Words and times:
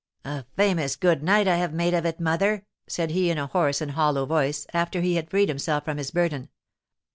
"A 0.25 0.45
famous 0.55 0.95
good 0.95 1.21
night 1.21 1.47
I 1.47 1.57
have 1.57 1.73
made 1.75 1.93
of 1.93 2.07
it, 2.07 2.19
mother!" 2.19 2.65
said 2.87 3.11
he, 3.11 3.29
in 3.29 3.37
a 3.37 3.45
hoarse 3.45 3.81
and 3.81 3.91
hollow 3.91 4.25
voice, 4.25 4.65
after 4.73 5.01
he 5.01 5.13
had 5.13 5.29
freed 5.29 5.47
himself 5.47 5.85
from 5.85 5.97
his 5.97 6.09
burden. 6.09 6.49